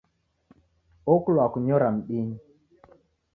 [1.13, 2.37] Okulwa wakunyora mdinyi